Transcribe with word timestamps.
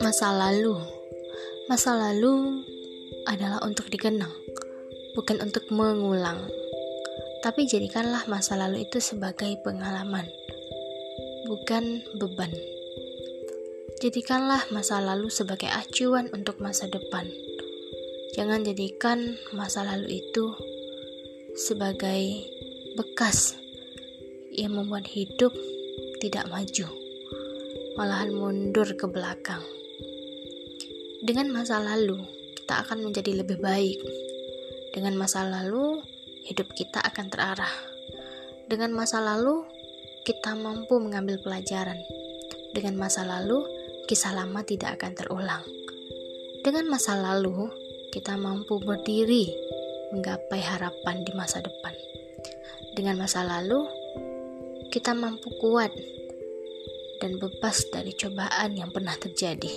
Masa 0.00 0.32
lalu, 0.32 0.80
masa 1.68 1.92
lalu 1.92 2.64
adalah 3.28 3.60
untuk 3.68 3.92
dikenang, 3.92 4.32
bukan 5.12 5.44
untuk 5.44 5.68
mengulang. 5.68 6.48
Tapi 7.44 7.68
jadikanlah 7.68 8.24
masa 8.32 8.56
lalu 8.56 8.88
itu 8.88 8.96
sebagai 8.96 9.60
pengalaman, 9.60 10.24
bukan 11.44 12.00
beban. 12.16 12.56
Jadikanlah 14.00 14.64
masa 14.72 15.04
lalu 15.04 15.28
sebagai 15.28 15.68
acuan 15.68 16.32
untuk 16.32 16.64
masa 16.64 16.88
depan. 16.88 17.28
Jangan 18.32 18.64
jadikan 18.64 19.36
masa 19.52 19.84
lalu 19.84 20.24
itu 20.24 20.48
sebagai 21.60 22.48
bekas 22.96 23.67
yang 24.58 24.74
membuat 24.74 25.06
hidup 25.06 25.54
tidak 26.18 26.50
maju, 26.50 26.90
malahan 27.94 28.34
mundur 28.34 28.90
ke 28.98 29.06
belakang. 29.06 29.62
Dengan 31.22 31.54
masa 31.54 31.78
lalu, 31.78 32.18
kita 32.58 32.82
akan 32.82 33.06
menjadi 33.06 33.42
lebih 33.42 33.62
baik. 33.62 34.02
Dengan 34.90 35.14
masa 35.14 35.46
lalu, 35.46 36.02
hidup 36.42 36.74
kita 36.74 36.98
akan 36.98 37.30
terarah. 37.30 37.74
Dengan 38.66 38.90
masa 38.98 39.22
lalu, 39.22 39.62
kita 40.26 40.58
mampu 40.58 40.98
mengambil 40.98 41.38
pelajaran. 41.38 41.98
Dengan 42.74 42.98
masa 42.98 43.22
lalu, 43.22 43.62
kisah 44.10 44.34
lama 44.34 44.66
tidak 44.66 44.98
akan 44.98 45.14
terulang. 45.14 45.64
Dengan 46.66 46.90
masa 46.90 47.14
lalu, 47.14 47.70
kita 48.10 48.34
mampu 48.34 48.82
berdiri 48.82 49.54
menggapai 50.12 50.60
harapan 50.60 51.22
di 51.22 51.32
masa 51.32 51.62
depan. 51.62 51.94
Dengan 52.96 53.20
masa 53.20 53.46
lalu, 53.46 53.97
kita 54.88 55.12
mampu 55.12 55.52
kuat 55.60 55.92
dan 57.20 57.36
bebas 57.36 57.92
dari 57.92 58.16
cobaan 58.16 58.72
yang 58.72 58.88
pernah 58.88 59.12
terjadi. 59.20 59.68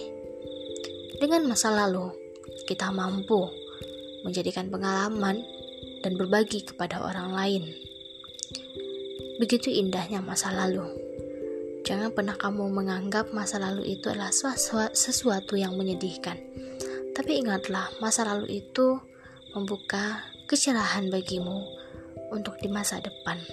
Dengan 1.19 1.51
masa 1.51 1.67
lalu, 1.67 2.15
kita 2.63 2.95
mampu 2.95 3.43
menjadikan 4.23 4.71
pengalaman 4.71 5.43
dan 5.99 6.15
berbagi 6.15 6.63
kepada 6.63 7.03
orang 7.03 7.35
lain. 7.35 7.63
Begitu 9.37 9.67
indahnya 9.67 10.23
masa 10.23 10.55
lalu. 10.55 10.87
Jangan 11.83 12.15
pernah 12.15 12.39
kamu 12.39 12.71
menganggap 12.71 13.35
masa 13.35 13.59
lalu 13.59 13.99
itu 13.99 14.07
adalah 14.07 14.31
sesuatu 14.95 15.59
yang 15.59 15.75
menyedihkan. 15.75 16.39
Tapi 17.11 17.41
ingatlah, 17.43 17.91
masa 17.99 18.23
lalu 18.23 18.63
itu 18.63 18.95
membuka 19.51 20.23
kecerahan 20.47 21.11
bagimu 21.11 21.67
untuk 22.31 22.55
di 22.63 22.71
masa 22.71 23.03
depan. 23.03 23.43